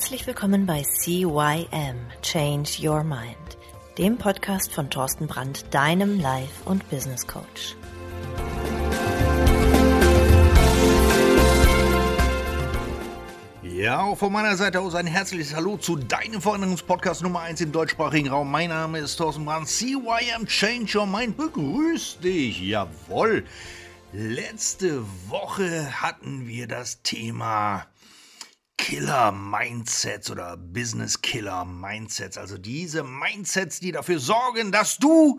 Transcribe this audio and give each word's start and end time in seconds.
Herzlich 0.00 0.26
willkommen 0.26 0.64
bei 0.64 0.82
CYM 0.82 1.96
Change 2.22 2.70
Your 2.80 3.04
Mind, 3.04 3.36
dem 3.98 4.16
Podcast 4.16 4.72
von 4.72 4.88
Thorsten 4.88 5.26
Brandt, 5.26 5.66
deinem 5.74 6.18
Life- 6.18 6.64
und 6.64 6.88
Business 6.88 7.26
Coach. 7.26 7.76
Ja, 13.62 14.00
auch 14.04 14.16
von 14.16 14.32
meiner 14.32 14.56
Seite 14.56 14.80
aus 14.80 14.94
ein 14.94 15.06
herzliches 15.06 15.54
Hallo 15.54 15.76
zu 15.76 15.96
deinem 15.96 16.40
Veränderungspodcast 16.40 17.22
Nummer 17.22 17.40
1 17.40 17.60
im 17.60 17.70
deutschsprachigen 17.70 18.30
Raum. 18.30 18.50
Mein 18.50 18.70
Name 18.70 19.00
ist 19.00 19.16
Thorsten 19.16 19.44
Brandt, 19.44 19.68
CYM 19.68 20.46
Change 20.46 20.98
Your 20.98 21.06
Mind. 21.06 21.36
Begrüß 21.36 22.20
dich, 22.20 22.58
jawohl. 22.62 23.44
Letzte 24.14 25.04
Woche 25.28 26.00
hatten 26.00 26.48
wir 26.48 26.66
das 26.66 27.02
Thema 27.02 27.84
Killer-Mindsets 28.80 30.30
oder 30.30 30.56
Business-Killer-Mindsets. 30.56 32.38
Also 32.38 32.56
diese 32.56 33.04
Mindsets, 33.04 33.78
die 33.78 33.92
dafür 33.92 34.18
sorgen, 34.18 34.72
dass 34.72 34.96
du 34.96 35.38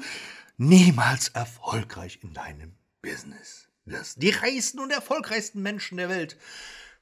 niemals 0.57 1.29
erfolgreich 1.29 2.19
in 2.21 2.33
deinem 2.33 2.73
Business 3.01 3.67
wirst. 3.85 4.21
Die 4.21 4.29
reichsten 4.29 4.79
und 4.79 4.91
erfolgreichsten 4.91 5.61
Menschen 5.61 5.97
der 5.97 6.07
Welt 6.07 6.37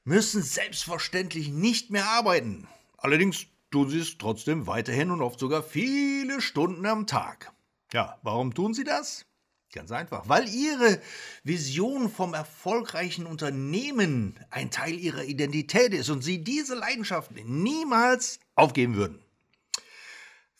müssen 0.04 0.42
selbstverständlich 0.42 1.50
nicht 1.50 1.90
mehr 1.90 2.06
arbeiten. 2.06 2.66
Allerdings 2.96 3.46
tun 3.70 3.90
sie 3.90 4.00
es 4.00 4.16
trotzdem 4.16 4.66
weiterhin 4.66 5.10
und 5.10 5.20
oft 5.20 5.38
sogar 5.38 5.62
viele 5.62 6.40
Stunden 6.40 6.86
am 6.86 7.06
Tag. 7.06 7.52
Ja, 7.92 8.18
warum 8.22 8.54
tun 8.54 8.72
sie 8.72 8.84
das? 8.84 9.26
Ganz 9.72 9.92
einfach, 9.92 10.28
weil 10.28 10.48
ihre 10.48 11.00
Vision 11.44 12.10
vom 12.10 12.34
erfolgreichen 12.34 13.24
Unternehmen 13.24 14.34
ein 14.50 14.72
Teil 14.72 14.98
ihrer 14.98 15.22
Identität 15.22 15.94
ist 15.94 16.10
und 16.10 16.22
sie 16.22 16.42
diese 16.42 16.74
Leidenschaft 16.74 17.30
niemals 17.44 18.40
aufgeben 18.56 18.96
würden. 18.96 19.20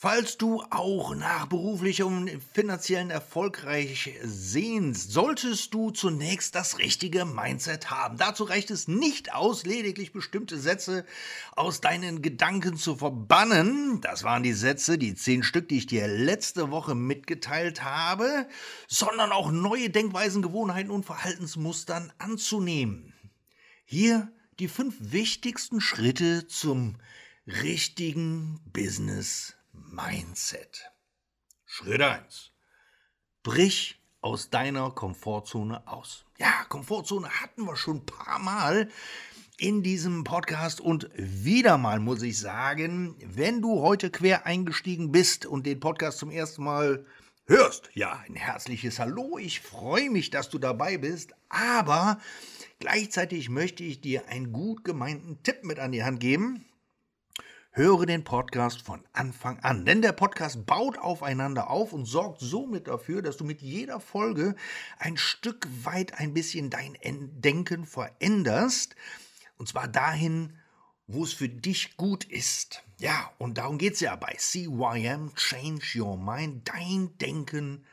Falls 0.02 0.38
du 0.38 0.62
auch 0.70 1.14
nach 1.14 1.44
beruflichem 1.44 2.06
und 2.06 2.42
finanziellen 2.54 3.10
erfolgreich 3.10 4.18
sehnst, 4.22 5.12
solltest 5.12 5.74
du 5.74 5.90
zunächst 5.90 6.54
das 6.54 6.78
richtige 6.78 7.26
Mindset 7.26 7.90
haben. 7.90 8.16
Dazu 8.16 8.44
reicht 8.44 8.70
es 8.70 8.88
nicht 8.88 9.34
aus, 9.34 9.66
lediglich 9.66 10.14
bestimmte 10.14 10.58
Sätze 10.58 11.04
aus 11.54 11.82
deinen 11.82 12.22
Gedanken 12.22 12.78
zu 12.78 12.96
verbannen. 12.96 14.00
Das 14.00 14.24
waren 14.24 14.42
die 14.42 14.54
Sätze, 14.54 14.96
die 14.96 15.14
zehn 15.14 15.42
Stück, 15.42 15.68
die 15.68 15.76
ich 15.76 15.86
dir 15.86 16.08
letzte 16.08 16.70
Woche 16.70 16.94
mitgeteilt 16.94 17.84
habe, 17.84 18.48
sondern 18.88 19.32
auch 19.32 19.50
neue 19.50 19.90
Denkweisen, 19.90 20.40
Gewohnheiten 20.40 20.90
und 20.90 21.04
Verhaltensmustern 21.04 22.10
anzunehmen. 22.16 23.12
Hier 23.84 24.32
die 24.60 24.68
fünf 24.68 24.96
wichtigsten 24.98 25.82
Schritte 25.82 26.46
zum 26.46 26.96
richtigen 27.46 28.60
Business 28.72 29.59
Mindset. 29.72 30.90
Schritt 31.64 32.02
1. 32.02 32.52
Brich 33.42 34.00
aus 34.20 34.50
deiner 34.50 34.90
Komfortzone 34.90 35.86
aus. 35.86 36.24
Ja, 36.38 36.64
Komfortzone 36.68 37.28
hatten 37.28 37.64
wir 37.64 37.76
schon 37.76 37.98
ein 37.98 38.06
paar 38.06 38.38
Mal 38.38 38.88
in 39.56 39.82
diesem 39.82 40.24
Podcast 40.24 40.80
und 40.80 41.10
wieder 41.14 41.76
mal 41.76 42.00
muss 42.00 42.22
ich 42.22 42.38
sagen, 42.38 43.16
wenn 43.24 43.60
du 43.60 43.80
heute 43.80 44.10
quer 44.10 44.46
eingestiegen 44.46 45.12
bist 45.12 45.44
und 45.44 45.66
den 45.66 45.80
Podcast 45.80 46.18
zum 46.18 46.30
ersten 46.30 46.64
Mal 46.64 47.06
hörst, 47.46 47.90
ja, 47.94 48.22
ein 48.26 48.36
herzliches 48.36 48.98
Hallo, 48.98 49.36
ich 49.38 49.60
freue 49.60 50.08
mich, 50.08 50.30
dass 50.30 50.48
du 50.48 50.58
dabei 50.58 50.98
bist, 50.98 51.34
aber 51.48 52.20
gleichzeitig 52.78 53.50
möchte 53.50 53.82
ich 53.82 54.00
dir 54.00 54.28
einen 54.28 54.52
gut 54.52 54.84
gemeinten 54.84 55.42
Tipp 55.42 55.64
mit 55.64 55.78
an 55.78 55.92
die 55.92 56.04
Hand 56.04 56.20
geben, 56.20 56.64
Höre 57.72 58.04
den 58.04 58.24
Podcast 58.24 58.82
von 58.82 59.04
Anfang 59.12 59.60
an, 59.60 59.86
denn 59.86 60.02
der 60.02 60.10
Podcast 60.10 60.66
baut 60.66 60.98
aufeinander 60.98 61.70
auf 61.70 61.92
und 61.92 62.04
sorgt 62.04 62.40
somit 62.40 62.88
dafür, 62.88 63.22
dass 63.22 63.36
du 63.36 63.44
mit 63.44 63.62
jeder 63.62 64.00
Folge 64.00 64.56
ein 64.98 65.16
Stück 65.16 65.68
weit 65.84 66.18
ein 66.18 66.34
bisschen 66.34 66.68
dein 66.70 66.98
Denken 67.04 67.86
veränderst. 67.86 68.96
Und 69.56 69.68
zwar 69.68 69.86
dahin, 69.86 70.58
wo 71.06 71.22
es 71.22 71.32
für 71.32 71.48
dich 71.48 71.96
gut 71.96 72.24
ist. 72.24 72.82
Ja, 72.98 73.30
und 73.38 73.56
darum 73.56 73.78
geht 73.78 73.94
es 73.94 74.00
ja 74.00 74.16
bei 74.16 74.34
CYM 74.36 75.32
Change 75.36 76.02
Your 76.02 76.16
Mind, 76.16 76.68
dein 76.68 77.16
Denken 77.18 77.86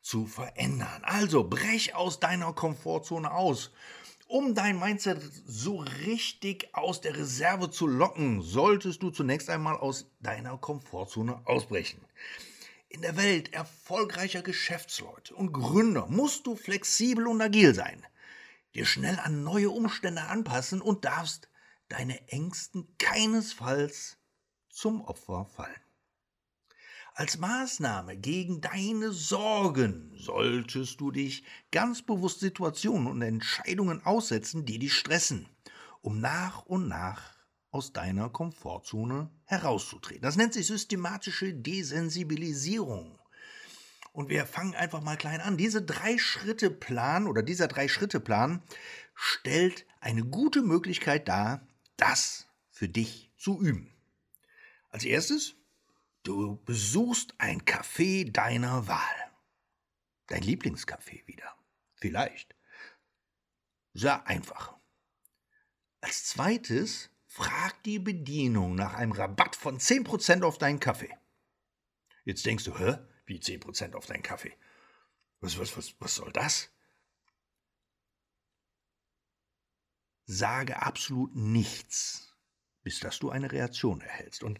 zu 0.00 0.26
verändern. 0.26 1.02
Also 1.02 1.42
brech 1.42 1.96
aus 1.96 2.20
deiner 2.20 2.52
Komfortzone 2.52 3.32
aus 3.32 3.72
um 4.34 4.52
dein 4.52 4.80
Mindset 4.80 5.22
so 5.46 5.76
richtig 5.76 6.74
aus 6.74 7.00
der 7.00 7.16
Reserve 7.16 7.70
zu 7.70 7.86
locken, 7.86 8.42
solltest 8.42 9.00
du 9.00 9.10
zunächst 9.10 9.48
einmal 9.48 9.76
aus 9.76 10.10
deiner 10.18 10.58
Komfortzone 10.58 11.46
ausbrechen. 11.46 12.04
In 12.88 13.02
der 13.02 13.16
Welt 13.16 13.52
erfolgreicher 13.52 14.42
Geschäftsleute 14.42 15.36
und 15.36 15.52
Gründer 15.52 16.08
musst 16.08 16.48
du 16.48 16.56
flexibel 16.56 17.28
und 17.28 17.40
agil 17.40 17.76
sein, 17.76 18.04
dir 18.74 18.86
schnell 18.86 19.20
an 19.20 19.44
neue 19.44 19.70
Umstände 19.70 20.22
anpassen 20.22 20.80
und 20.80 21.04
darfst 21.04 21.48
deine 21.88 22.28
Ängsten 22.28 22.88
keinesfalls 22.98 24.16
zum 24.68 25.00
Opfer 25.02 25.46
fallen. 25.46 25.83
Als 27.16 27.38
Maßnahme 27.38 28.16
gegen 28.16 28.60
deine 28.60 29.12
Sorgen 29.12 30.12
solltest 30.16 31.00
du 31.00 31.12
dich 31.12 31.44
ganz 31.70 32.02
bewusst 32.02 32.40
Situationen 32.40 33.06
und 33.06 33.22
Entscheidungen 33.22 34.04
aussetzen, 34.04 34.64
die 34.64 34.80
dich 34.80 34.94
stressen, 34.94 35.48
um 36.00 36.18
nach 36.20 36.66
und 36.66 36.88
nach 36.88 37.36
aus 37.70 37.92
deiner 37.92 38.30
Komfortzone 38.30 39.30
herauszutreten. 39.44 40.22
Das 40.22 40.34
nennt 40.34 40.54
sich 40.54 40.66
systematische 40.66 41.54
Desensibilisierung. 41.54 43.16
Und 44.12 44.28
wir 44.28 44.44
fangen 44.44 44.74
einfach 44.74 45.00
mal 45.00 45.16
klein 45.16 45.40
an. 45.40 45.56
Diese 45.56 45.82
drei 45.82 46.18
Schritte 46.18 46.68
Plan 46.68 47.28
oder 47.28 47.44
dieser 47.44 47.68
drei 47.68 47.86
Schritte 47.86 48.18
Plan 48.18 48.60
stellt 49.14 49.86
eine 50.00 50.24
gute 50.24 50.62
Möglichkeit 50.62 51.28
dar, 51.28 51.64
das 51.96 52.48
für 52.70 52.88
dich 52.88 53.30
zu 53.36 53.60
üben. 53.60 53.92
Als 54.90 55.04
erstes 55.04 55.54
Du 56.24 56.56
besuchst 56.64 57.34
ein 57.36 57.62
Café 57.62 58.30
deiner 58.32 58.88
Wahl. 58.88 59.32
Dein 60.26 60.42
Lieblingscafé 60.42 61.26
wieder. 61.26 61.54
Vielleicht. 61.96 62.56
Sehr 63.92 64.26
einfach. 64.26 64.74
Als 66.00 66.24
zweites 66.24 67.10
frag 67.26 67.82
die 67.82 67.98
Bedienung 67.98 68.74
nach 68.74 68.94
einem 68.94 69.12
Rabatt 69.12 69.54
von 69.54 69.78
10% 69.78 70.42
auf 70.44 70.56
deinen 70.56 70.80
Kaffee. 70.80 71.14
Jetzt 72.24 72.46
denkst 72.46 72.64
du, 72.64 72.78
hä? 72.78 72.98
Wie 73.26 73.38
10% 73.38 73.94
auf 73.94 74.06
deinen 74.06 74.22
Kaffee? 74.22 74.56
Was, 75.40 75.58
was, 75.58 75.76
was, 75.76 75.94
was 75.98 76.14
soll 76.14 76.32
das? 76.32 76.70
Sage 80.24 80.80
absolut 80.80 81.36
nichts, 81.36 82.34
bis 82.82 82.98
dass 83.00 83.18
du 83.18 83.28
eine 83.28 83.52
Reaktion 83.52 84.00
erhältst. 84.00 84.42
Und 84.42 84.58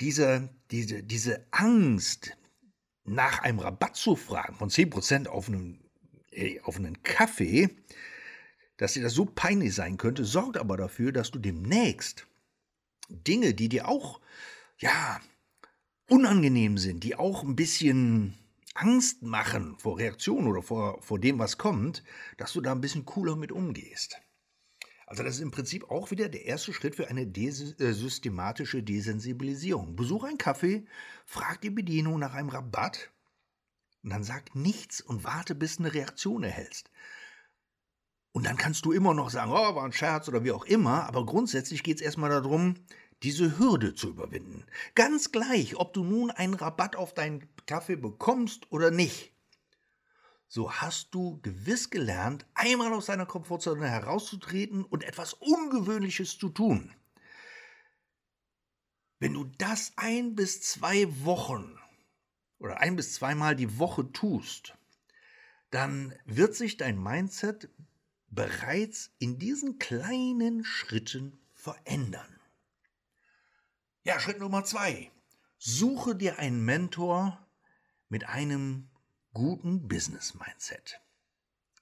diese, 0.00 0.48
diese, 0.70 1.02
diese 1.02 1.46
Angst, 1.50 2.36
nach 3.04 3.40
einem 3.40 3.58
Rabatt 3.58 3.96
zu 3.96 4.16
fragen 4.16 4.54
von 4.54 4.70
10% 4.70 5.26
auf 5.26 5.48
einen, 5.48 5.82
auf 6.62 6.76
einen 6.76 7.02
Kaffee, 7.02 7.70
dass 8.76 8.92
dir 8.94 9.02
das 9.02 9.14
so 9.14 9.26
peinlich 9.26 9.74
sein 9.74 9.96
könnte, 9.96 10.24
sorgt 10.24 10.56
aber 10.56 10.76
dafür, 10.76 11.12
dass 11.12 11.30
du 11.30 11.38
demnächst 11.38 12.26
Dinge, 13.08 13.54
die 13.54 13.68
dir 13.68 13.88
auch, 13.88 14.20
ja, 14.78 15.20
unangenehm 16.08 16.78
sind, 16.78 17.04
die 17.04 17.16
auch 17.16 17.42
ein 17.42 17.56
bisschen 17.56 18.38
Angst 18.74 19.22
machen 19.22 19.76
vor 19.78 19.98
Reaktionen 19.98 20.46
oder 20.46 20.62
vor, 20.62 21.02
vor 21.02 21.18
dem, 21.18 21.38
was 21.38 21.58
kommt, 21.58 22.02
dass 22.36 22.52
du 22.52 22.60
da 22.60 22.72
ein 22.72 22.80
bisschen 22.80 23.04
cooler 23.04 23.36
mit 23.36 23.52
umgehst. 23.52 24.20
Also 25.10 25.24
das 25.24 25.34
ist 25.34 25.40
im 25.40 25.50
Prinzip 25.50 25.90
auch 25.90 26.12
wieder 26.12 26.28
der 26.28 26.44
erste 26.44 26.72
Schritt 26.72 26.94
für 26.94 27.08
eine 27.08 27.26
des 27.26 27.80
äh, 27.80 27.92
systematische 27.92 28.80
Desensibilisierung. 28.80 29.96
Besuch 29.96 30.22
ein 30.22 30.38
Café, 30.38 30.86
frag 31.26 31.60
die 31.62 31.70
Bedienung 31.70 32.20
nach 32.20 32.34
einem 32.34 32.48
Rabatt 32.48 33.10
und 34.04 34.10
dann 34.10 34.22
sag 34.22 34.54
nichts 34.54 35.00
und 35.00 35.24
warte, 35.24 35.56
bis 35.56 35.80
eine 35.80 35.92
Reaktion 35.92 36.44
erhältst. 36.44 36.92
Und 38.30 38.46
dann 38.46 38.56
kannst 38.56 38.84
du 38.84 38.92
immer 38.92 39.12
noch 39.12 39.30
sagen, 39.30 39.50
oh, 39.50 39.74
war 39.74 39.82
ein 39.82 39.92
Scherz 39.92 40.28
oder 40.28 40.44
wie 40.44 40.52
auch 40.52 40.64
immer, 40.64 41.06
aber 41.06 41.26
grundsätzlich 41.26 41.82
geht 41.82 41.96
es 41.96 42.02
erstmal 42.02 42.30
darum, 42.30 42.74
diese 43.24 43.58
Hürde 43.58 43.96
zu 43.96 44.10
überwinden. 44.10 44.64
Ganz 44.94 45.32
gleich, 45.32 45.74
ob 45.74 45.92
du 45.92 46.04
nun 46.04 46.30
einen 46.30 46.54
Rabatt 46.54 46.94
auf 46.94 47.14
deinen 47.14 47.48
Kaffee 47.66 47.96
bekommst 47.96 48.70
oder 48.70 48.92
nicht 48.92 49.32
so 50.50 50.72
hast 50.72 51.14
du 51.14 51.40
gewiss 51.42 51.90
gelernt, 51.90 52.44
einmal 52.54 52.92
aus 52.92 53.06
deiner 53.06 53.24
Komfortzone 53.24 53.88
herauszutreten 53.88 54.84
und 54.84 55.04
etwas 55.04 55.32
Ungewöhnliches 55.34 56.38
zu 56.38 56.48
tun. 56.48 56.92
Wenn 59.20 59.34
du 59.34 59.44
das 59.44 59.92
ein 59.94 60.34
bis 60.34 60.60
zwei 60.60 61.06
Wochen 61.24 61.78
oder 62.58 62.80
ein 62.80 62.96
bis 62.96 63.14
zweimal 63.14 63.54
die 63.54 63.78
Woche 63.78 64.10
tust, 64.10 64.76
dann 65.70 66.18
wird 66.24 66.56
sich 66.56 66.76
dein 66.76 67.00
Mindset 67.00 67.68
bereits 68.26 69.12
in 69.20 69.38
diesen 69.38 69.78
kleinen 69.78 70.64
Schritten 70.64 71.38
verändern. 71.54 72.40
Ja, 74.02 74.18
Schritt 74.18 74.40
Nummer 74.40 74.64
zwei. 74.64 75.12
Suche 75.58 76.16
dir 76.16 76.40
einen 76.40 76.64
Mentor 76.64 77.46
mit 78.08 78.24
einem 78.24 78.90
guten 79.32 79.88
Business-Mindset. 79.88 81.00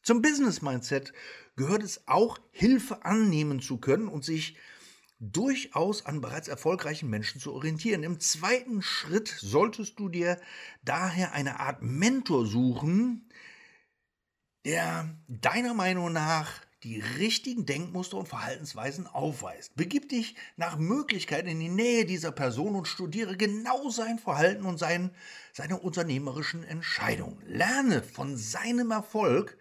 Zum 0.03 0.23
Business-Mindset 0.23 1.13
gehört 1.57 1.83
es 1.83 2.07
auch, 2.09 2.39
Hilfe 2.51 3.05
annehmen 3.05 3.61
zu 3.61 3.79
können 3.79 4.09
und 4.09 4.25
sich 4.25 4.57
durchaus 5.21 6.07
an 6.07 6.21
bereits 6.21 6.49
erfolgreichen 6.49 7.11
Menschen 7.11 7.41
zu 7.41 7.53
orientieren. 7.53 8.05
Im 8.05 8.21
zweiten 8.21 8.83
Schritt 8.83 9.29
solltest 9.29 9.99
du 9.99 10.09
dir 10.09 10.41
daher 10.83 11.33
eine 11.33 11.61
Art 11.61 11.83
Mentor 11.83 12.47
suchen, 12.47 13.29
der 14.65 15.17
deiner 15.27 15.75
Meinung 15.75 16.13
nach 16.13 16.68
die 16.85 17.01
richtigen 17.01 17.67
Denkmuster 17.67 18.17
und 18.17 18.29
Verhaltensweisen 18.29 19.07
aufweist. 19.07 19.75
Begib 19.75 20.09
dich 20.09 20.37
nach 20.57 20.79
Möglichkeit 20.79 21.47
in 21.47 21.59
die 21.59 21.69
Nähe 21.69 22.05
dieser 22.05 22.31
Person 22.31 22.77
und 22.77 22.87
studiere 22.87 23.37
genau 23.37 23.91
sein 23.91 24.19
Verhalten 24.19 24.65
und 24.65 24.79
sein, 24.79 25.11
seine 25.53 25.79
unternehmerischen 25.79 26.63
Entscheidungen. 26.63 27.43
Lerne 27.47 28.03
von 28.03 28.37
seinem 28.37 28.93
Erfolg, 28.93 29.59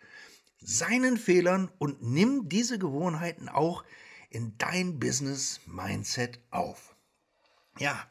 seinen 0.59 1.17
Fehlern 1.17 1.71
und 1.79 2.03
nimm 2.03 2.49
diese 2.49 2.77
Gewohnheiten 2.77 3.49
auch 3.49 3.83
in 4.29 4.55
dein 4.59 4.99
Business-Mindset 4.99 6.39
auf. 6.51 6.95
Ja, 7.79 8.07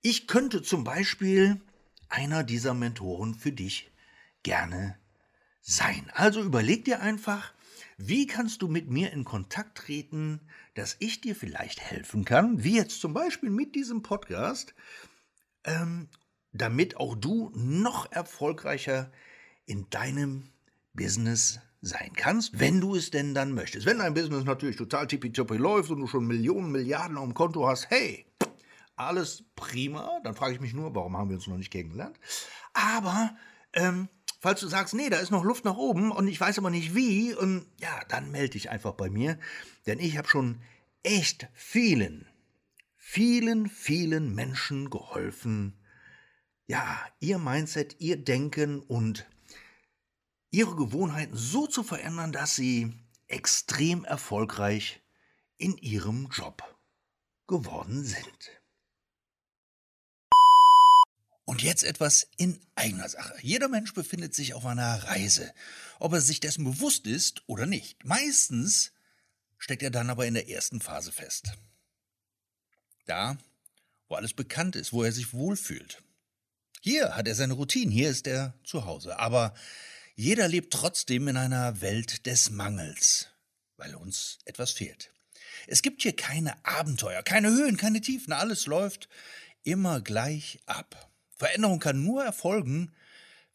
ich 0.00 0.28
könnte 0.28 0.62
zum 0.62 0.84
Beispiel 0.84 1.60
einer 2.08 2.44
dieser 2.44 2.74
Mentoren 2.74 3.34
für 3.34 3.52
dich 3.52 3.90
gerne 4.42 4.96
sein. 5.60 6.10
Also 6.14 6.42
überleg 6.42 6.84
dir 6.84 7.00
einfach, 7.00 7.52
wie 7.96 8.26
kannst 8.26 8.62
du 8.62 8.68
mit 8.68 8.90
mir 8.90 9.12
in 9.12 9.24
Kontakt 9.24 9.78
treten, 9.78 10.40
dass 10.74 10.96
ich 10.98 11.20
dir 11.20 11.36
vielleicht 11.36 11.80
helfen 11.80 12.24
kann, 12.24 12.64
wie 12.64 12.76
jetzt 12.76 13.00
zum 13.00 13.14
Beispiel 13.14 13.50
mit 13.50 13.74
diesem 13.74 14.02
Podcast, 14.02 14.74
ähm, 15.64 16.08
damit 16.52 16.96
auch 16.96 17.16
du 17.16 17.50
noch 17.54 18.10
erfolgreicher 18.12 19.10
in 19.66 19.88
deinem 19.90 20.50
Business 20.92 21.60
sein 21.80 22.12
kannst, 22.14 22.58
wenn 22.58 22.80
du 22.80 22.94
es 22.94 23.10
denn 23.10 23.34
dann 23.34 23.52
möchtest. 23.52 23.86
Wenn 23.86 23.98
dein 23.98 24.14
Business 24.14 24.44
natürlich 24.44 24.76
total 24.76 25.06
tippitoppi 25.06 25.56
läuft 25.56 25.90
und 25.90 26.00
du 26.00 26.06
schon 26.06 26.26
Millionen, 26.26 26.72
Milliarden 26.72 27.16
auf 27.16 27.24
dem 27.24 27.34
Konto 27.34 27.66
hast, 27.66 27.90
hey, 27.90 28.26
alles 28.96 29.44
prima, 29.56 30.20
dann 30.22 30.34
frage 30.34 30.54
ich 30.54 30.60
mich 30.60 30.72
nur, 30.72 30.94
warum 30.94 31.16
haben 31.16 31.28
wir 31.28 31.36
uns 31.36 31.46
noch 31.46 31.56
nicht 31.56 31.70
kennengelernt? 31.70 32.18
Aber 32.72 33.36
ähm, 33.72 34.08
Falls 34.44 34.60
du 34.60 34.68
sagst, 34.68 34.92
nee, 34.92 35.08
da 35.08 35.16
ist 35.20 35.30
noch 35.30 35.42
Luft 35.42 35.64
nach 35.64 35.78
oben 35.78 36.12
und 36.12 36.28
ich 36.28 36.38
weiß 36.38 36.58
aber 36.58 36.68
nicht 36.68 36.94
wie, 36.94 37.32
und 37.32 37.64
ja, 37.80 38.04
dann 38.10 38.30
melde 38.30 38.50
dich 38.50 38.68
einfach 38.68 38.92
bei 38.92 39.08
mir, 39.08 39.38
denn 39.86 39.98
ich 39.98 40.18
habe 40.18 40.28
schon 40.28 40.60
echt 41.02 41.48
vielen, 41.54 42.28
vielen, 42.94 43.70
vielen 43.70 44.34
Menschen 44.34 44.90
geholfen, 44.90 45.80
ja, 46.66 47.00
ihr 47.20 47.38
Mindset, 47.38 47.96
ihr 48.00 48.22
Denken 48.22 48.80
und 48.80 49.26
ihre 50.50 50.76
Gewohnheiten 50.76 51.34
so 51.34 51.66
zu 51.66 51.82
verändern, 51.82 52.30
dass 52.30 52.54
sie 52.54 52.92
extrem 53.28 54.04
erfolgreich 54.04 55.00
in 55.56 55.78
ihrem 55.78 56.28
Job 56.30 56.62
geworden 57.46 58.04
sind. 58.04 58.60
Und 61.44 61.62
jetzt 61.62 61.84
etwas 61.84 62.26
in 62.36 62.58
eigener 62.74 63.08
Sache. 63.08 63.34
Jeder 63.42 63.68
Mensch 63.68 63.92
befindet 63.92 64.34
sich 64.34 64.54
auf 64.54 64.64
einer 64.64 65.04
Reise, 65.04 65.52
ob 65.98 66.14
er 66.14 66.20
sich 66.20 66.40
dessen 66.40 66.64
bewusst 66.64 67.06
ist 67.06 67.42
oder 67.46 67.66
nicht. 67.66 68.02
Meistens 68.04 68.92
steckt 69.58 69.82
er 69.82 69.90
dann 69.90 70.10
aber 70.10 70.26
in 70.26 70.34
der 70.34 70.48
ersten 70.48 70.80
Phase 70.80 71.12
fest. 71.12 71.52
Da, 73.06 73.36
wo 74.08 74.14
alles 74.14 74.32
bekannt 74.32 74.76
ist, 74.76 74.92
wo 74.92 75.02
er 75.02 75.12
sich 75.12 75.34
wohlfühlt. 75.34 76.02
Hier 76.80 77.16
hat 77.16 77.28
er 77.28 77.34
seine 77.34 77.54
Routine, 77.54 77.92
hier 77.92 78.10
ist 78.10 78.26
er 78.26 78.54
zu 78.64 78.84
Hause. 78.86 79.18
Aber 79.18 79.54
jeder 80.16 80.48
lebt 80.48 80.72
trotzdem 80.72 81.28
in 81.28 81.36
einer 81.36 81.80
Welt 81.80 82.26
des 82.26 82.50
Mangels, 82.50 83.28
weil 83.76 83.94
uns 83.94 84.38
etwas 84.44 84.72
fehlt. 84.72 85.10
Es 85.66 85.82
gibt 85.82 86.02
hier 86.02 86.14
keine 86.14 86.64
Abenteuer, 86.64 87.22
keine 87.22 87.48
Höhen, 87.48 87.76
keine 87.76 88.00
Tiefen, 88.00 88.32
alles 88.32 88.66
läuft 88.66 89.08
immer 89.62 90.00
gleich 90.00 90.60
ab. 90.66 91.10
Veränderung 91.36 91.78
kann 91.78 92.02
nur 92.02 92.24
erfolgen, 92.24 92.92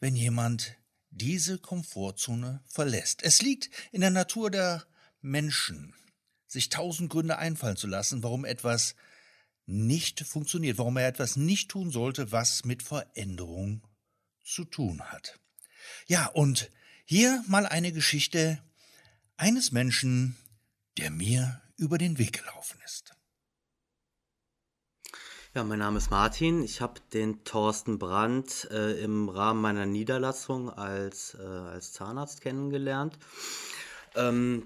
wenn 0.00 0.16
jemand 0.16 0.76
diese 1.10 1.58
Komfortzone 1.58 2.62
verlässt. 2.66 3.22
Es 3.22 3.42
liegt 3.42 3.70
in 3.92 4.00
der 4.00 4.10
Natur 4.10 4.50
der 4.50 4.86
Menschen, 5.20 5.94
sich 6.46 6.68
tausend 6.68 7.10
Gründe 7.10 7.38
einfallen 7.38 7.76
zu 7.76 7.86
lassen, 7.86 8.22
warum 8.22 8.44
etwas 8.44 8.94
nicht 9.66 10.20
funktioniert, 10.20 10.78
warum 10.78 10.96
er 10.96 11.08
etwas 11.08 11.36
nicht 11.36 11.70
tun 11.70 11.90
sollte, 11.90 12.32
was 12.32 12.64
mit 12.64 12.82
Veränderung 12.82 13.82
zu 14.44 14.64
tun 14.64 15.00
hat. 15.02 15.38
Ja, 16.06 16.26
und 16.26 16.70
hier 17.04 17.42
mal 17.46 17.66
eine 17.66 17.92
Geschichte 17.92 18.62
eines 19.36 19.72
Menschen, 19.72 20.36
der 20.98 21.10
mir 21.10 21.62
über 21.76 21.98
den 21.98 22.18
Weg 22.18 22.38
gelaufen 22.38 22.80
ist. 22.84 23.14
Ja, 25.60 25.64
mein 25.64 25.80
Name 25.80 25.98
ist 25.98 26.10
Martin. 26.10 26.62
Ich 26.62 26.80
habe 26.80 26.94
den 27.12 27.44
Thorsten 27.44 27.98
Brandt 27.98 28.66
äh, 28.70 28.92
im 29.04 29.28
Rahmen 29.28 29.60
meiner 29.60 29.84
Niederlassung 29.84 30.70
als, 30.70 31.36
äh, 31.38 31.44
als 31.46 31.92
Zahnarzt 31.92 32.40
kennengelernt. 32.40 33.18
Ähm, 34.14 34.62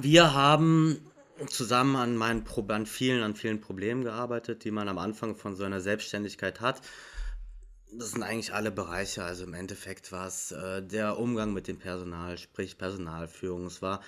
wir 0.00 0.34
haben 0.34 0.98
zusammen 1.46 1.94
an 1.94 2.16
meinen 2.16 2.42
Pro 2.42 2.66
an 2.66 2.86
vielen, 2.86 3.22
an 3.22 3.36
vielen 3.36 3.60
Problemen 3.60 4.02
gearbeitet, 4.02 4.64
die 4.64 4.72
man 4.72 4.88
am 4.88 4.98
Anfang 4.98 5.36
von 5.36 5.54
so 5.54 5.62
einer 5.62 5.80
Selbstständigkeit 5.80 6.60
hat. 6.60 6.80
Das 7.92 8.10
sind 8.10 8.24
eigentlich 8.24 8.52
alle 8.52 8.72
Bereiche. 8.72 9.22
Also 9.22 9.44
im 9.44 9.54
Endeffekt 9.54 10.10
war 10.10 10.26
es 10.26 10.50
äh, 10.50 10.82
der 10.82 11.20
Umgang 11.20 11.52
mit 11.52 11.68
dem 11.68 11.78
Personal, 11.78 12.36
sprich 12.36 12.78
Personalführung. 12.78 13.66
Es 13.66 13.80
war 13.80 14.00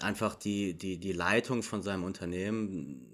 einfach 0.00 0.36
die, 0.36 0.72
die, 0.72 0.96
die 0.96 1.12
Leitung 1.12 1.62
von 1.62 1.82
seinem 1.82 2.04
Unternehmen 2.04 3.12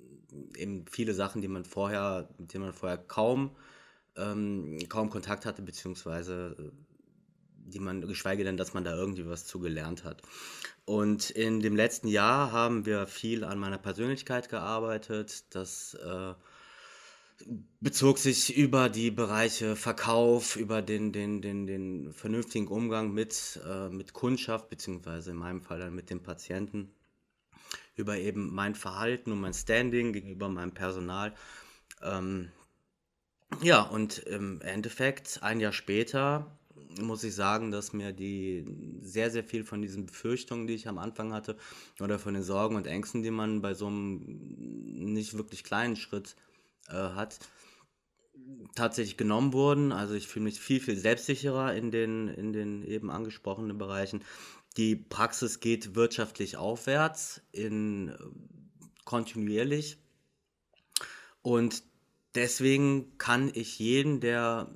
eben 0.56 0.86
viele 0.90 1.14
Sachen, 1.14 1.42
die 1.42 1.48
man 1.48 1.64
vorher, 1.64 2.28
mit 2.38 2.52
denen 2.52 2.64
man 2.64 2.72
vorher 2.72 2.98
kaum, 2.98 3.56
ähm, 4.16 4.78
kaum 4.88 5.10
Kontakt 5.10 5.46
hatte, 5.46 5.62
beziehungsweise 5.62 6.56
äh, 6.58 6.70
die 7.64 7.78
man, 7.78 8.02
geschweige 8.02 8.44
denn, 8.44 8.56
dass 8.56 8.74
man 8.74 8.84
da 8.84 8.94
irgendwie 8.94 9.26
was 9.26 9.46
zugelernt 9.46 10.04
hat. 10.04 10.22
Und 10.84 11.30
in 11.30 11.60
dem 11.60 11.76
letzten 11.76 12.08
Jahr 12.08 12.52
haben 12.52 12.86
wir 12.86 13.06
viel 13.06 13.44
an 13.44 13.58
meiner 13.58 13.78
Persönlichkeit 13.78 14.48
gearbeitet. 14.48 15.54
Das 15.54 15.94
äh, 15.94 16.34
bezog 17.80 18.18
sich 18.18 18.56
über 18.56 18.88
die 18.88 19.10
Bereiche 19.10 19.76
Verkauf, 19.76 20.56
über 20.56 20.82
den, 20.82 21.12
den, 21.12 21.40
den, 21.40 21.66
den 21.66 22.12
vernünftigen 22.12 22.68
Umgang 22.68 23.12
mit, 23.12 23.60
äh, 23.66 23.88
mit 23.88 24.12
Kundschaft, 24.12 24.68
beziehungsweise 24.68 25.30
in 25.30 25.36
meinem 25.36 25.62
Fall 25.62 25.78
dann 25.78 25.94
mit 25.94 26.10
dem 26.10 26.22
Patienten 26.22 26.92
über 27.96 28.16
eben 28.18 28.54
mein 28.54 28.74
Verhalten 28.74 29.32
und 29.32 29.40
mein 29.40 29.54
Standing 29.54 30.12
gegenüber 30.12 30.48
meinem 30.48 30.72
Personal. 30.72 31.34
Ähm, 32.02 32.50
ja, 33.60 33.82
und 33.82 34.18
im 34.18 34.60
Endeffekt, 34.62 35.40
ein 35.42 35.60
Jahr 35.60 35.72
später, 35.72 36.58
muss 37.00 37.24
ich 37.24 37.34
sagen, 37.34 37.70
dass 37.70 37.92
mir 37.92 38.12
die 38.12 38.64
sehr, 39.02 39.30
sehr 39.30 39.44
viel 39.44 39.64
von 39.64 39.82
diesen 39.82 40.06
Befürchtungen, 40.06 40.66
die 40.66 40.74
ich 40.74 40.88
am 40.88 40.98
Anfang 40.98 41.32
hatte, 41.32 41.56
oder 42.00 42.18
von 42.18 42.34
den 42.34 42.42
Sorgen 42.42 42.76
und 42.76 42.86
Ängsten, 42.86 43.22
die 43.22 43.30
man 43.30 43.62
bei 43.62 43.74
so 43.74 43.86
einem 43.86 44.20
nicht 44.24 45.36
wirklich 45.36 45.64
kleinen 45.64 45.96
Schritt 45.96 46.36
äh, 46.88 46.94
hat, 46.94 47.38
tatsächlich 48.74 49.16
genommen 49.16 49.52
wurden. 49.52 49.92
Also 49.92 50.14
ich 50.14 50.28
fühle 50.28 50.44
mich 50.44 50.60
viel, 50.60 50.80
viel 50.80 50.96
selbstsicherer 50.96 51.74
in 51.74 51.90
den, 51.90 52.28
in 52.28 52.52
den 52.52 52.82
eben 52.84 53.10
angesprochenen 53.10 53.78
Bereichen. 53.78 54.22
Die 54.76 54.96
Praxis 54.96 55.60
geht 55.60 55.94
wirtschaftlich 55.94 56.56
aufwärts, 56.56 57.42
in, 57.52 58.08
äh, 58.08 58.16
kontinuierlich. 59.04 59.98
Und 61.42 61.82
deswegen 62.34 63.18
kann 63.18 63.50
ich 63.54 63.78
jeden, 63.78 64.20
der 64.20 64.70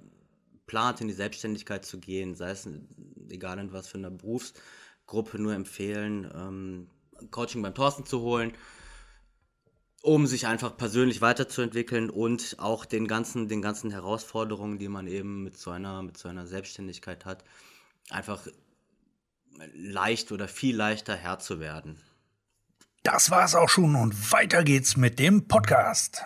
plant, 0.66 1.00
in 1.00 1.08
die 1.08 1.14
Selbstständigkeit 1.14 1.84
zu 1.84 1.98
gehen, 1.98 2.34
sei 2.34 2.50
es 2.50 2.68
egal 3.30 3.58
in 3.58 3.72
was 3.72 3.88
für 3.88 3.98
einer 3.98 4.10
Berufsgruppe, 4.10 5.38
nur 5.38 5.54
empfehlen, 5.54 6.30
ähm, 6.34 6.88
Coaching 7.30 7.62
beim 7.62 7.74
Thorsten 7.74 8.04
zu 8.04 8.20
holen, 8.20 8.52
um 10.02 10.26
sich 10.26 10.46
einfach 10.46 10.76
persönlich 10.76 11.20
weiterzuentwickeln 11.20 12.10
und 12.10 12.56
auch 12.58 12.84
den 12.84 13.08
ganzen, 13.08 13.48
den 13.48 13.62
ganzen 13.62 13.90
Herausforderungen, 13.90 14.78
die 14.78 14.88
man 14.88 15.06
eben 15.06 15.42
mit 15.42 15.56
so 15.56 15.70
einer, 15.70 16.02
mit 16.02 16.18
so 16.18 16.28
einer 16.28 16.46
Selbstständigkeit 16.46 17.24
hat, 17.24 17.44
einfach 18.10 18.46
leicht 19.72 20.32
oder 20.32 20.48
viel 20.48 20.76
leichter 20.76 21.16
Herr 21.16 21.38
zu 21.38 21.60
werden. 21.60 22.02
Das 23.02 23.30
war's 23.30 23.54
auch 23.54 23.68
schon 23.68 23.94
und 23.94 24.32
weiter 24.32 24.64
geht's 24.64 24.96
mit 24.96 25.18
dem 25.18 25.46
Podcast. 25.46 26.24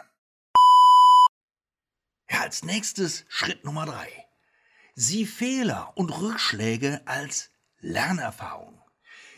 Ja, 2.31 2.41
als 2.41 2.65
nächstes 2.65 3.25
Schritt 3.29 3.65
Nummer 3.65 3.87
drei. 3.87 4.09
Sieh 4.95 5.27
Fehler 5.27 5.93
und 5.97 6.11
Rückschläge 6.11 7.03
als 7.07 7.51
Lernerfahrung. 7.81 8.81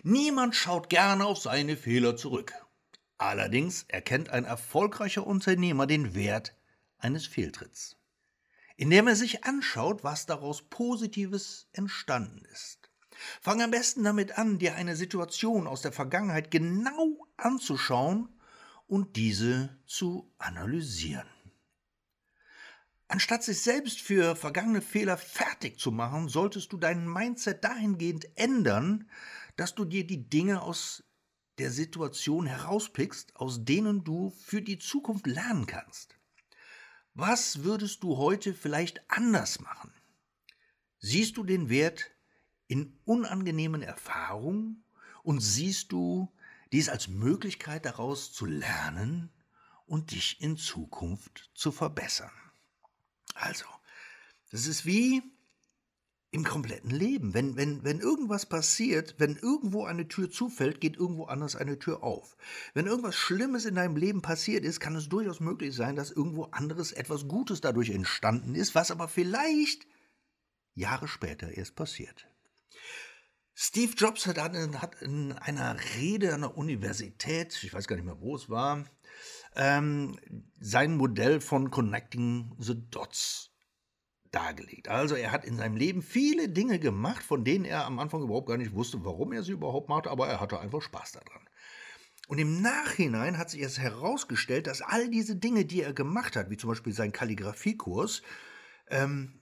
Niemand 0.02 0.56
schaut 0.56 0.88
gerne 0.88 1.24
auf 1.24 1.38
seine 1.38 1.76
Fehler 1.76 2.16
zurück. 2.16 2.52
Allerdings 3.18 3.84
erkennt 3.88 4.30
ein 4.30 4.44
erfolgreicher 4.44 5.26
Unternehmer 5.26 5.86
den 5.86 6.14
Wert 6.14 6.56
eines 6.98 7.26
Fehltritts, 7.26 7.96
indem 8.76 9.06
er 9.06 9.16
sich 9.16 9.44
anschaut, 9.44 10.02
was 10.02 10.26
daraus 10.26 10.62
Positives 10.62 11.68
entstanden 11.72 12.44
ist. 12.46 12.81
Fang 13.40 13.62
am 13.62 13.70
besten 13.70 14.04
damit 14.04 14.38
an, 14.38 14.58
dir 14.58 14.74
eine 14.74 14.96
Situation 14.96 15.66
aus 15.66 15.82
der 15.82 15.92
Vergangenheit 15.92 16.50
genau 16.50 17.26
anzuschauen 17.36 18.28
und 18.86 19.16
diese 19.16 19.78
zu 19.86 20.32
analysieren. 20.38 21.26
Anstatt 23.08 23.44
sich 23.44 23.60
selbst 23.60 24.00
für 24.00 24.36
vergangene 24.36 24.80
Fehler 24.80 25.18
fertig 25.18 25.78
zu 25.78 25.92
machen, 25.92 26.28
solltest 26.28 26.72
du 26.72 26.78
dein 26.78 27.06
Mindset 27.06 27.62
dahingehend 27.62 28.26
ändern, 28.36 29.10
dass 29.56 29.74
du 29.74 29.84
dir 29.84 30.06
die 30.06 30.30
Dinge 30.30 30.62
aus 30.62 31.04
der 31.58 31.70
Situation 31.70 32.46
herauspickst, 32.46 33.36
aus 33.36 33.64
denen 33.64 34.04
du 34.04 34.30
für 34.30 34.62
die 34.62 34.78
Zukunft 34.78 35.26
lernen 35.26 35.66
kannst. 35.66 36.16
Was 37.14 37.64
würdest 37.64 38.02
du 38.02 38.16
heute 38.16 38.54
vielleicht 38.54 39.02
anders 39.10 39.60
machen? 39.60 39.92
Siehst 40.98 41.36
du 41.36 41.44
den 41.44 41.68
Wert 41.68 42.10
in 42.68 42.98
unangenehmen 43.04 43.82
Erfahrungen 43.82 44.84
und 45.22 45.40
siehst 45.40 45.92
du 45.92 46.32
dies 46.72 46.88
als 46.88 47.08
Möglichkeit 47.08 47.84
daraus 47.84 48.32
zu 48.32 48.46
lernen 48.46 49.30
und 49.86 50.12
dich 50.12 50.40
in 50.40 50.56
Zukunft 50.56 51.50
zu 51.54 51.70
verbessern? 51.70 52.32
Also, 53.34 53.66
das 54.50 54.66
ist 54.66 54.86
wie 54.86 55.22
im 56.32 56.44
kompletten 56.44 56.90
Leben. 56.90 57.34
Wenn, 57.34 57.56
wenn, 57.56 57.84
wenn 57.84 58.00
irgendwas 58.00 58.46
passiert, 58.46 59.14
wenn 59.18 59.36
irgendwo 59.36 59.84
eine 59.84 60.08
Tür 60.08 60.30
zufällt, 60.30 60.80
geht 60.80 60.96
irgendwo 60.96 61.26
anders 61.26 61.56
eine 61.56 61.78
Tür 61.78 62.02
auf. 62.02 62.36
Wenn 62.72 62.86
irgendwas 62.86 63.14
Schlimmes 63.16 63.66
in 63.66 63.74
deinem 63.74 63.96
Leben 63.96 64.22
passiert 64.22 64.64
ist, 64.64 64.80
kann 64.80 64.96
es 64.96 65.10
durchaus 65.10 65.40
möglich 65.40 65.76
sein, 65.76 65.94
dass 65.94 66.10
irgendwo 66.10 66.44
anderes 66.44 66.92
etwas 66.92 67.28
Gutes 67.28 67.60
dadurch 67.60 67.90
entstanden 67.90 68.54
ist, 68.54 68.74
was 68.74 68.90
aber 68.90 69.08
vielleicht 69.08 69.86
Jahre 70.74 71.06
später 71.06 71.52
erst 71.52 71.76
passiert. 71.76 72.26
Steve 73.54 73.92
Jobs 73.96 74.26
hat, 74.26 74.38
hat 74.38 75.02
in 75.02 75.32
einer 75.32 75.76
Rede 75.96 76.34
an 76.34 76.40
der 76.40 76.56
Universität, 76.56 77.62
ich 77.62 77.72
weiß 77.72 77.86
gar 77.86 77.96
nicht 77.96 78.04
mehr, 78.04 78.20
wo 78.20 78.34
es 78.34 78.48
war, 78.48 78.84
ähm, 79.54 80.18
sein 80.58 80.96
Modell 80.96 81.40
von 81.40 81.70
Connecting 81.70 82.54
the 82.58 82.74
Dots 82.90 83.50
dargelegt. 84.30 84.88
Also 84.88 85.14
er 85.14 85.30
hat 85.30 85.44
in 85.44 85.58
seinem 85.58 85.76
Leben 85.76 86.02
viele 86.02 86.48
Dinge 86.48 86.78
gemacht, 86.78 87.22
von 87.22 87.44
denen 87.44 87.64
er 87.64 87.84
am 87.84 87.98
Anfang 87.98 88.22
überhaupt 88.22 88.48
gar 88.48 88.56
nicht 88.56 88.72
wusste, 88.74 89.04
warum 89.04 89.32
er 89.32 89.42
sie 89.42 89.52
überhaupt 89.52 89.88
machte, 89.88 90.10
aber 90.10 90.26
er 90.26 90.40
hatte 90.40 90.58
einfach 90.58 90.80
Spaß 90.80 91.12
daran. 91.12 91.46
Und 92.28 92.38
im 92.38 92.62
Nachhinein 92.62 93.36
hat 93.36 93.50
sich 93.50 93.60
erst 93.60 93.78
herausgestellt, 93.78 94.66
dass 94.66 94.80
all 94.80 95.10
diese 95.10 95.36
Dinge, 95.36 95.66
die 95.66 95.82
er 95.82 95.92
gemacht 95.92 96.34
hat, 96.34 96.48
wie 96.48 96.56
zum 96.56 96.70
Beispiel 96.70 96.94
sein 96.94 97.12
Kalligrafiekurs, 97.12 98.22
ähm, 98.88 99.41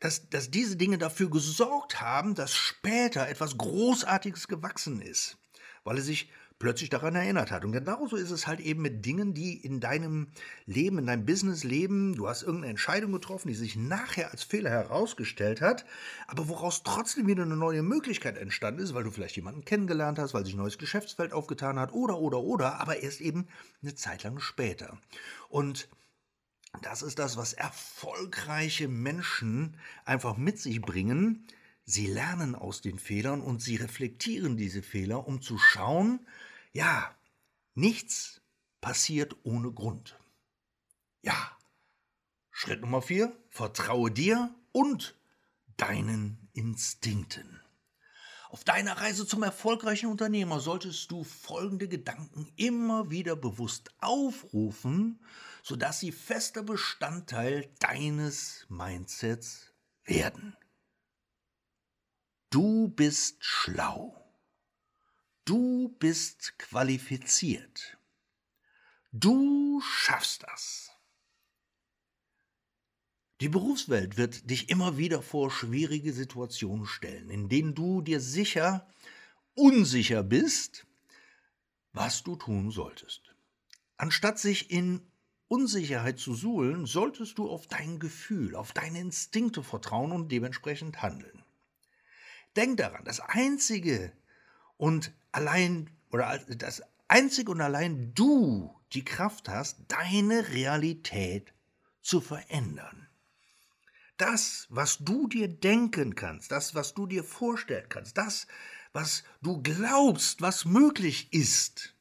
dass, 0.00 0.28
dass 0.28 0.50
diese 0.50 0.76
Dinge 0.76 0.98
dafür 0.98 1.30
gesorgt 1.30 2.00
haben, 2.00 2.34
dass 2.34 2.54
später 2.54 3.28
etwas 3.28 3.56
Großartiges 3.58 4.48
gewachsen 4.48 5.00
ist, 5.02 5.36
weil 5.84 5.98
er 5.98 6.02
sich 6.02 6.30
plötzlich 6.60 6.90
daran 6.90 7.14
erinnert 7.14 7.50
hat. 7.50 7.64
Und 7.64 7.72
genauso 7.72 8.16
ist 8.16 8.30
es 8.30 8.46
halt 8.46 8.60
eben 8.60 8.82
mit 8.82 9.04
Dingen, 9.04 9.32
die 9.32 9.56
in 9.56 9.80
deinem 9.80 10.28
Leben, 10.66 10.98
in 10.98 11.06
deinem 11.06 11.24
Businessleben, 11.24 12.14
du 12.14 12.28
hast 12.28 12.42
irgendeine 12.42 12.70
Entscheidung 12.70 13.12
getroffen, 13.12 13.48
die 13.48 13.54
sich 13.54 13.76
nachher 13.76 14.30
als 14.30 14.42
Fehler 14.42 14.70
herausgestellt 14.70 15.62
hat, 15.62 15.86
aber 16.28 16.48
woraus 16.48 16.82
trotzdem 16.82 17.26
wieder 17.26 17.42
eine 17.42 17.56
neue 17.56 17.82
Möglichkeit 17.82 18.36
entstanden 18.36 18.82
ist, 18.82 18.94
weil 18.94 19.04
du 19.04 19.10
vielleicht 19.10 19.36
jemanden 19.36 19.64
kennengelernt 19.64 20.18
hast, 20.18 20.34
weil 20.34 20.44
sich 20.44 20.54
ein 20.54 20.58
neues 20.58 20.76
Geschäftsfeld 20.76 21.32
aufgetan 21.32 21.78
hat 21.78 21.92
oder, 21.92 22.18
oder, 22.18 22.40
oder, 22.40 22.78
aber 22.78 22.98
erst 23.02 23.22
eben 23.22 23.48
eine 23.82 23.94
Zeit 23.94 24.22
lang 24.22 24.38
später. 24.38 24.98
Und 25.48 25.88
das 26.82 27.02
ist 27.02 27.18
das, 27.18 27.36
was 27.36 27.52
erfolgreiche 27.52 28.88
Menschen 28.88 29.76
einfach 30.04 30.36
mit 30.36 30.58
sich 30.58 30.80
bringen. 30.80 31.46
Sie 31.84 32.06
lernen 32.06 32.54
aus 32.54 32.80
den 32.80 32.98
Fehlern 32.98 33.40
und 33.40 33.60
sie 33.60 33.76
reflektieren 33.76 34.56
diese 34.56 34.82
Fehler, 34.82 35.26
um 35.26 35.42
zu 35.42 35.58
schauen, 35.58 36.26
ja, 36.72 37.14
nichts 37.74 38.40
passiert 38.80 39.36
ohne 39.42 39.72
Grund. 39.72 40.18
Ja. 41.22 41.56
Schritt 42.50 42.82
Nummer 42.82 43.02
vier, 43.02 43.36
vertraue 43.48 44.10
dir 44.10 44.54
und 44.72 45.16
deinen 45.76 46.48
Instinkten. 46.52 47.59
Auf 48.50 48.64
deiner 48.64 48.94
Reise 49.00 49.28
zum 49.28 49.44
erfolgreichen 49.44 50.10
Unternehmer 50.10 50.58
solltest 50.58 51.08
du 51.12 51.22
folgende 51.22 51.86
Gedanken 51.86 52.52
immer 52.56 53.08
wieder 53.08 53.36
bewusst 53.36 53.90
aufrufen, 54.00 55.24
sodass 55.62 56.00
sie 56.00 56.10
fester 56.10 56.64
Bestandteil 56.64 57.72
deines 57.78 58.66
Mindsets 58.68 59.72
werden. 60.02 60.56
Du 62.50 62.88
bist 62.88 63.36
schlau. 63.38 64.20
Du 65.44 65.94
bist 66.00 66.58
qualifiziert. 66.58 67.98
Du 69.12 69.80
schaffst 69.80 70.42
das. 70.42 70.89
Die 73.40 73.48
Berufswelt 73.48 74.18
wird 74.18 74.50
dich 74.50 74.68
immer 74.68 74.98
wieder 74.98 75.22
vor 75.22 75.50
schwierige 75.50 76.12
Situationen 76.12 76.84
stellen, 76.84 77.30
in 77.30 77.48
denen 77.48 77.74
du 77.74 78.02
dir 78.02 78.20
sicher 78.20 78.86
unsicher 79.54 80.22
bist, 80.22 80.86
was 81.92 82.22
du 82.22 82.36
tun 82.36 82.70
solltest. 82.70 83.34
Anstatt 83.96 84.38
sich 84.38 84.70
in 84.70 85.00
Unsicherheit 85.48 86.18
zu 86.18 86.34
suhlen, 86.34 86.86
solltest 86.86 87.38
du 87.38 87.48
auf 87.48 87.66
dein 87.66 87.98
Gefühl, 87.98 88.54
auf 88.54 88.72
deine 88.72 89.00
Instinkte 89.00 89.62
vertrauen 89.62 90.12
und 90.12 90.30
dementsprechend 90.30 91.02
handeln. 91.02 91.42
Denk 92.56 92.76
daran, 92.76 93.04
das 93.04 93.20
Einzige, 93.20 94.12
und 94.76 95.12
allein 95.32 95.90
oder 96.10 96.38
das 96.38 96.82
einzig 97.08 97.48
und 97.48 97.60
allein 97.60 98.14
du 98.14 98.74
die 98.92 99.04
Kraft 99.04 99.48
hast, 99.48 99.78
deine 99.88 100.48
Realität 100.48 101.52
zu 102.00 102.22
verändern. 102.22 103.09
Das, 104.20 104.66
was 104.68 104.98
du 104.98 105.28
dir 105.28 105.48
denken 105.48 106.14
kannst, 106.14 106.52
das, 106.52 106.74
was 106.74 106.92
du 106.92 107.06
dir 107.06 107.24
vorstellen 107.24 107.88
kannst, 107.88 108.18
das, 108.18 108.46
was 108.92 109.24
du 109.40 109.62
glaubst, 109.62 110.42
was 110.42 110.66
möglich 110.66 111.32
ist, 111.32 111.96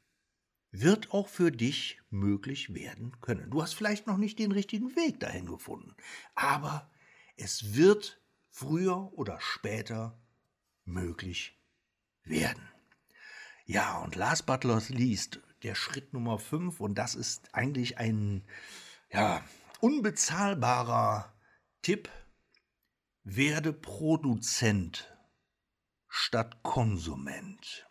wird 0.69 1.13
auch 1.13 1.29
für 1.29 1.49
dich 1.49 2.01
möglich 2.09 2.73
werden 2.73 3.21
können. 3.21 3.49
Du 3.49 3.61
hast 3.61 3.73
vielleicht 3.73 4.05
noch 4.05 4.17
nicht 4.17 4.37
den 4.37 4.51
richtigen 4.51 4.97
Weg 4.97 5.21
dahin 5.21 5.45
gefunden, 5.45 5.95
aber 6.35 6.91
es 7.37 7.73
wird 7.73 8.21
früher 8.49 9.13
oder 9.13 9.39
später 9.39 10.19
möglich 10.83 11.57
werden. 12.23 12.67
Ja, 13.63 13.99
und 13.99 14.17
last 14.17 14.45
but 14.45 14.65
not 14.65 14.89
least, 14.89 15.39
der 15.63 15.73
Schritt 15.73 16.11
Nummer 16.11 16.37
5, 16.37 16.81
und 16.81 16.95
das 16.95 17.15
ist 17.15 17.55
eigentlich 17.55 17.97
ein 17.97 18.43
ja, 19.09 19.41
unbezahlbarer 19.79 21.33
Tipp, 21.81 22.09
werde 23.23 23.71
Produzent 23.71 25.15
statt 26.09 26.61
Konsument. 26.61 27.87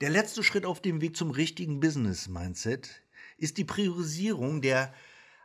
Der 0.00 0.10
letzte 0.10 0.44
Schritt 0.44 0.64
auf 0.64 0.80
dem 0.80 1.00
Weg 1.00 1.16
zum 1.16 1.32
richtigen 1.32 1.80
Business-Mindset 1.80 3.02
ist 3.36 3.58
die 3.58 3.64
Priorisierung 3.64 4.62
der 4.62 4.94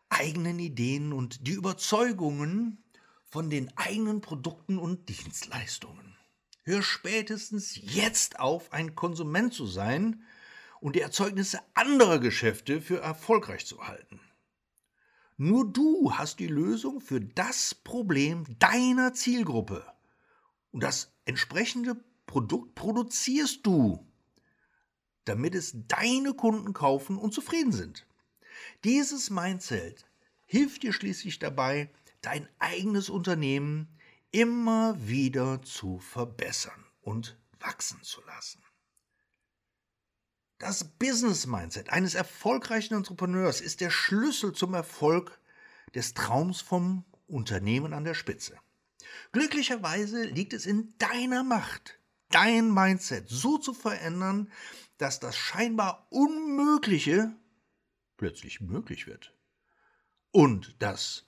eigenen 0.09 0.59
Ideen 0.59 1.11
und 1.11 1.47
die 1.47 1.53
Überzeugungen 1.53 2.83
von 3.23 3.49
den 3.49 3.75
eigenen 3.75 4.21
Produkten 4.21 4.77
und 4.77 5.09
Dienstleistungen. 5.09 6.17
Hör 6.63 6.83
spätestens 6.83 7.79
jetzt 7.81 8.39
auf, 8.39 8.73
ein 8.73 8.93
Konsument 8.93 9.55
zu 9.55 9.65
sein 9.65 10.23
und 10.81 10.95
die 10.95 11.01
Erzeugnisse 11.01 11.61
anderer 11.73 12.19
Geschäfte 12.19 12.79
für 12.79 12.99
erfolgreich 12.99 13.65
zu 13.65 13.88
halten. 13.88 14.19
Nur 15.41 15.72
du 15.72 16.12
hast 16.15 16.39
die 16.39 16.48
Lösung 16.48 17.00
für 17.00 17.22
das 17.22 17.74
Problem 17.74 18.43
deiner 18.60 19.13
Zielgruppe. 19.13 19.86
Und 20.72 20.84
das 20.84 21.13
entsprechende 21.24 21.96
Produkt 22.25 22.75
produzierst 22.75 23.65
du, 23.65 24.05
damit 25.24 25.55
es 25.55 25.74
deine 25.88 26.34
Kunden 26.34 26.74
kaufen 26.74 27.17
und 27.17 27.34
zufrieden 27.34 27.72
sind. 27.72 28.05
Dieses 28.84 29.29
Mindset 29.29 30.05
hilft 30.46 30.84
dir 30.84 30.91
schließlich 30.91 31.39
dabei, 31.39 31.89
dein 32.22 32.50
eigenes 32.60 33.10
Unternehmen 33.10 33.88
immer 34.31 34.98
wieder 35.08 35.62
zu 35.62 36.00
verbessern 36.00 36.84
und 37.00 37.39
wachsen 37.62 38.03
zu 38.03 38.22
lassen. 38.25 38.62
Das 40.60 40.84
Business 40.84 41.48
Mindset 41.48 41.89
eines 41.89 42.16
erfolgreichen 42.16 42.94
Entrepreneurs 42.94 43.62
ist 43.62 43.80
der 43.80 43.89
Schlüssel 43.89 44.51
zum 44.51 44.74
Erfolg 44.74 45.39
des 45.96 46.13
Traums 46.13 46.60
vom 46.60 47.06
Unternehmen 47.28 47.94
an 47.94 48.04
der 48.04 48.13
Spitze. 48.13 48.58
Glücklicherweise 49.32 50.25
liegt 50.25 50.51
es 50.51 50.66
in 50.66 50.94
deiner 50.98 51.46
Macht, 51.46 51.98
dein 52.30 52.74
Mindset 52.74 53.30
so 53.30 53.58
zu 53.58 53.74
verändern, 53.74 54.51
dass 54.98 55.22
das 55.22 55.38
scheinbar 55.38 56.08
Unmögliche 56.10 57.32
plötzlich 58.18 58.60
möglich 58.60 59.08
wird. 59.08 59.34
Und 60.32 60.75
dass 60.80 61.25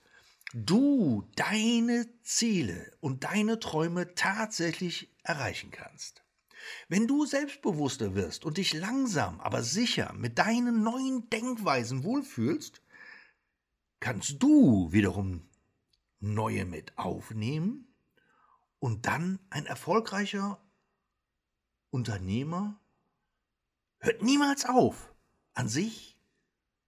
du 0.52 1.26
deine 1.36 2.06
Ziele 2.22 2.92
und 3.00 3.24
deine 3.24 3.58
Träume 3.58 4.14
tatsächlich 4.14 5.08
erreichen 5.22 5.70
kannst. 5.70 6.21
Wenn 6.88 7.06
du 7.06 7.26
selbstbewusster 7.26 8.14
wirst 8.14 8.44
und 8.44 8.56
dich 8.56 8.72
langsam, 8.72 9.40
aber 9.40 9.62
sicher 9.62 10.12
mit 10.14 10.38
deinen 10.38 10.82
neuen 10.82 11.28
Denkweisen 11.30 12.04
wohlfühlst, 12.04 12.82
kannst 14.00 14.42
du 14.42 14.92
wiederum 14.92 15.48
neue 16.20 16.64
mit 16.64 16.96
aufnehmen 16.98 17.94
und 18.78 19.06
dann 19.06 19.38
ein 19.50 19.66
erfolgreicher 19.66 20.60
Unternehmer 21.90 22.80
hört 24.00 24.22
niemals 24.22 24.64
auf, 24.64 25.14
an 25.54 25.68
sich 25.68 26.18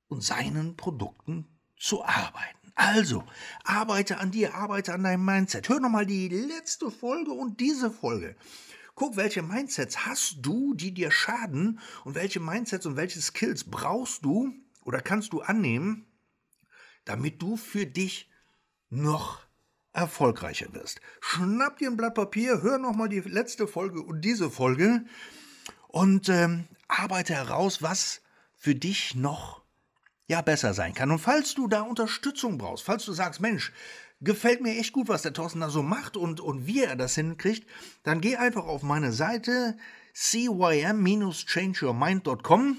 und 0.09 0.23
seinen 0.23 0.77
Produkten 0.77 1.47
zu 1.77 2.05
arbeiten. 2.05 2.73
Also, 2.75 3.25
arbeite 3.63 4.19
an 4.19 4.33
dir, 4.33 4.55
arbeite 4.55 4.93
an 4.93 5.05
deinem 5.05 5.25
Mindset. 5.25 5.69
Hör 5.69 5.79
nochmal 5.79 6.07
die 6.07 6.29
letzte 6.29 6.91
Folge 6.91 7.31
und 7.31 7.61
diese 7.61 7.91
Folge. 7.91 8.35
Guck, 8.95 9.17
welche 9.17 9.43
Mindsets 9.43 10.07
hast 10.07 10.39
du, 10.43 10.75
die 10.75 10.95
dir 10.95 11.11
schaden 11.11 11.81
und 12.05 12.15
welche 12.15 12.41
Mindsets 12.41 12.87
und 12.87 12.97
welche 12.97 13.21
Skills 13.21 13.65
brauchst 13.65 14.25
du 14.25 14.55
oder 14.83 15.01
kannst 15.01 15.33
du 15.33 15.41
annehmen, 15.41 16.07
damit 17.05 17.43
du 17.43 17.57
für 17.57 17.87
dich 17.87 18.31
noch 18.91 19.41
erfolgreicher 19.93 20.73
wirst. 20.75 21.01
Schnapp 21.21 21.79
dir 21.79 21.91
ein 21.91 21.97
Blatt 21.97 22.15
Papier, 22.15 22.63
hör 22.63 22.79
nochmal 22.79 23.09
die 23.09 23.21
letzte 23.21 23.67
Folge 23.67 24.01
und 24.01 24.21
diese 24.23 24.51
Folge 24.51 25.05
und 25.89 26.29
ähm, 26.29 26.67
arbeite 26.89 27.35
heraus, 27.35 27.83
was 27.83 28.21
für 28.57 28.75
dich 28.75 29.15
noch 29.15 29.63
ja 30.27 30.41
besser 30.41 30.75
sein 30.75 30.95
kann. 30.95 31.11
Und 31.11 31.19
falls 31.19 31.55
du 31.55 31.69
da 31.69 31.83
Unterstützung 31.83 32.59
brauchst, 32.59 32.85
falls 32.85 33.05
du 33.05 33.13
sagst, 33.13 33.41
Mensch, 33.41 33.73
gefällt 34.25 34.63
mir 34.63 34.79
echt 34.79 34.93
gut, 34.93 35.09
was 35.09 35.23
der 35.23 35.33
Thorsten 35.33 35.61
da 35.61 35.71
so 35.71 35.83
macht 35.83 36.17
und, 36.17 36.41
und 36.41 36.67
wie 36.67 36.83
er 36.83 36.97
das 36.97 37.15
hinkriegt, 37.15 37.69
dann 38.03 38.21
geh 38.21 38.35
einfach 38.37 38.65
auf 38.65 38.83
meine 38.83 39.13
Seite 39.13 39.77
cym-changeyourmind.com. 40.15 42.79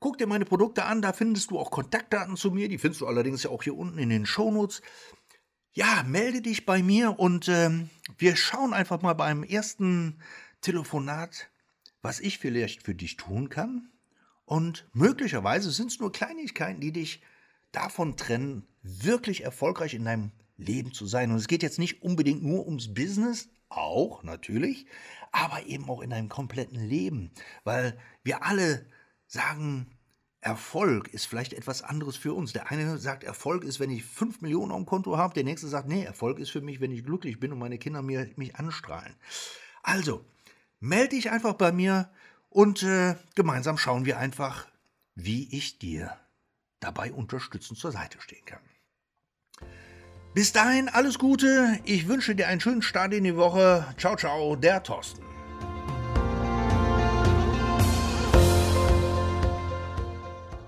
Guck 0.00 0.18
dir 0.18 0.26
meine 0.26 0.44
Produkte 0.44 0.84
an, 0.84 1.02
da 1.02 1.12
findest 1.12 1.50
du 1.50 1.58
auch 1.58 1.70
Kontaktdaten 1.70 2.36
zu 2.36 2.50
mir, 2.50 2.68
die 2.68 2.78
findest 2.78 3.00
du 3.00 3.06
allerdings 3.06 3.42
ja 3.42 3.50
auch 3.50 3.62
hier 3.62 3.76
unten 3.76 3.98
in 3.98 4.10
den 4.10 4.26
Shownotes. 4.26 4.82
Ja, 5.72 6.02
melde 6.04 6.40
dich 6.40 6.66
bei 6.66 6.82
mir 6.82 7.18
und 7.18 7.48
ähm, 7.48 7.90
wir 8.16 8.36
schauen 8.36 8.74
einfach 8.74 9.02
mal 9.02 9.14
beim 9.14 9.42
ersten 9.42 10.20
Telefonat, 10.60 11.50
was 12.02 12.20
ich 12.20 12.38
vielleicht 12.38 12.84
für 12.84 12.94
dich 12.94 13.16
tun 13.16 13.48
kann. 13.48 13.90
Und 14.44 14.88
möglicherweise 14.92 15.70
sind 15.70 15.90
es 15.90 16.00
nur 16.00 16.10
Kleinigkeiten, 16.10 16.80
die 16.80 16.92
dich 16.92 17.22
davon 17.70 18.16
trennen, 18.16 18.66
wirklich 18.82 19.44
erfolgreich 19.44 19.94
in 19.94 20.04
deinem 20.04 20.32
Leben 20.58 20.92
zu 20.92 21.06
sein. 21.06 21.30
Und 21.30 21.38
es 21.38 21.48
geht 21.48 21.62
jetzt 21.62 21.78
nicht 21.78 22.02
unbedingt 22.02 22.42
nur 22.42 22.66
ums 22.66 22.92
Business, 22.92 23.48
auch 23.70 24.22
natürlich, 24.22 24.86
aber 25.32 25.66
eben 25.66 25.88
auch 25.88 26.00
in 26.00 26.10
deinem 26.10 26.28
kompletten 26.28 26.80
Leben, 26.80 27.30
weil 27.64 27.98
wir 28.22 28.42
alle 28.44 28.86
sagen, 29.26 29.86
Erfolg 30.40 31.08
ist 31.08 31.26
vielleicht 31.26 31.52
etwas 31.52 31.82
anderes 31.82 32.16
für 32.16 32.32
uns. 32.32 32.52
Der 32.52 32.70
eine 32.70 32.98
sagt, 32.98 33.24
Erfolg 33.24 33.64
ist, 33.64 33.80
wenn 33.80 33.90
ich 33.90 34.04
5 34.04 34.40
Millionen 34.40 34.70
auf 34.70 34.78
dem 34.78 34.86
Konto 34.86 35.16
habe, 35.16 35.34
der 35.34 35.44
nächste 35.44 35.68
sagt, 35.68 35.88
nee, 35.88 36.04
Erfolg 36.04 36.38
ist 36.38 36.50
für 36.50 36.60
mich, 36.60 36.80
wenn 36.80 36.92
ich 36.92 37.04
glücklich 37.04 37.40
bin 37.40 37.52
und 37.52 37.58
meine 37.58 37.78
Kinder 37.78 38.02
mir, 38.02 38.30
mich 38.36 38.56
anstrahlen. 38.56 39.14
Also, 39.82 40.24
melde 40.80 41.16
dich 41.16 41.30
einfach 41.30 41.54
bei 41.54 41.72
mir 41.72 42.10
und 42.50 42.82
äh, 42.82 43.16
gemeinsam 43.34 43.78
schauen 43.78 44.04
wir 44.04 44.18
einfach, 44.18 44.68
wie 45.14 45.48
ich 45.54 45.78
dir 45.78 46.16
dabei 46.78 47.12
unterstützend 47.12 47.78
zur 47.78 47.90
Seite 47.90 48.20
stehen 48.20 48.44
kann. 48.44 48.60
Bis 50.38 50.52
dahin 50.52 50.88
alles 50.88 51.18
Gute. 51.18 51.80
Ich 51.82 52.06
wünsche 52.06 52.36
dir 52.36 52.46
einen 52.46 52.60
schönen 52.60 52.80
Start 52.80 53.12
in 53.12 53.24
die 53.24 53.36
Woche. 53.36 53.84
Ciao, 53.96 54.14
ciao, 54.14 54.54
der 54.54 54.80
Thorsten. 54.84 55.20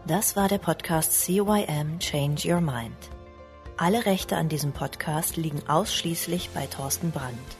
Das 0.09 0.35
war 0.35 0.49
der 0.49 0.59
Podcast 0.59 1.13
CYM 1.23 2.01
Change 2.01 2.53
Your 2.53 2.61
Mind. 2.61 2.97
Alle 3.77 4.07
Rechte 4.07 4.37
an 4.37 4.49
diesem 4.49 4.73
Podcast 4.73 5.37
liegen 5.37 5.63
ausschließlich 5.69 6.51
bei 6.53 6.67
Thorsten 6.67 7.13
Brandt. 7.13 7.60